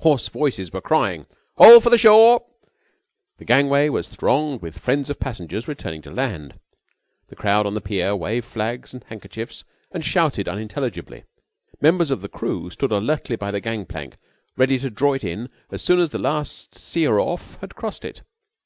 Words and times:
Hoarse 0.00 0.28
voices 0.28 0.70
were 0.70 0.82
crying, 0.82 1.24
"All 1.56 1.80
for 1.80 1.88
the 1.88 1.96
shore!" 1.96 2.44
The 3.38 3.46
gangway 3.46 3.88
was 3.88 4.06
thronged 4.06 4.60
with 4.60 4.76
friends 4.76 5.08
of 5.08 5.18
passengers 5.18 5.66
returning 5.66 6.02
to 6.02 6.10
land. 6.10 6.60
The 7.28 7.36
crowd 7.36 7.64
on 7.64 7.72
the 7.72 7.80
pier 7.80 8.14
waved 8.14 8.44
flags 8.46 8.92
and 8.92 9.02
handkerchiefs 9.04 9.64
and 9.90 10.04
shouted 10.04 10.46
unintelligibly. 10.46 11.24
Members 11.80 12.10
of 12.10 12.20
the 12.20 12.28
crew 12.28 12.68
stood 12.68 12.92
alertly 12.92 13.36
by 13.36 13.50
the 13.50 13.60
gang 13.60 13.86
plank 13.86 14.18
ready 14.58 14.78
to 14.78 14.90
draw 14.90 15.14
it 15.14 15.24
in 15.24 15.48
as 15.70 15.80
soon 15.80 16.00
as 16.00 16.10
the 16.10 16.18
last 16.18 16.74
seer 16.74 17.18
off 17.18 17.56
had 17.62 17.74
crossed 17.74 18.04
it. 18.04 18.20